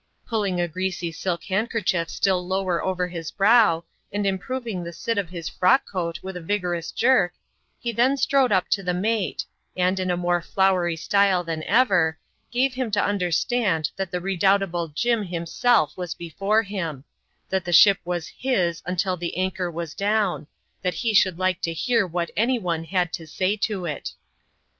Pulling 0.25 0.59
a 0.59 0.67
greasy 0.67 1.11
silk 1.11 1.43
handkerchief 1.43 2.09
still 2.09 2.43
lower 2.47 2.83
over 2.83 3.07
his 3.07 3.29
brow, 3.29 3.83
and 4.11 4.25
improving 4.25 4.83
the 4.83 4.91
sit 4.91 5.15
of 5.19 5.29
his 5.29 5.47
frock 5.47 5.87
coat 5.87 6.19
with 6.23 6.35
a 6.35 6.41
vigorous 6.41 6.91
jerk, 6.91 7.33
he 7.79 7.91
then 7.91 8.17
strode 8.17 8.51
up 8.51 8.67
to 8.69 8.81
the 8.81 8.95
mate; 8.95 9.45
and, 9.77 9.99
in 9.99 10.09
a 10.09 10.17
more 10.17 10.41
flowery 10.41 10.95
style 10.95 11.43
than 11.43 11.61
ever, 11.65 12.17
gave 12.49 12.73
him 12.73 12.89
to 12.89 12.99
understand 13.03 13.91
that 13.95 14.09
the 14.09 14.19
re 14.19 14.35
doubtable" 14.35 14.91
Jim" 15.01 15.21
himself 15.23 15.95
was 15.95 16.15
before 16.15 16.63
him; 16.63 17.03
that 17.49 17.63
the 17.63 17.71
ship 17.71 17.99
was 18.03 18.33
Ms 18.43 18.81
until 18.87 19.15
the 19.17 19.37
anchor 19.37 19.69
was 19.69 19.93
down; 19.93 20.47
and 20.83 20.95
he 20.95 21.13
should 21.13 21.37
like 21.37 21.61
to 21.61 21.73
hear 21.73 22.07
what 22.07 22.31
any 22.35 22.57
one 22.57 22.85
had 22.85 23.13
to 23.13 23.27
say 23.27 23.55
to 23.57 23.85
it. 23.85 24.13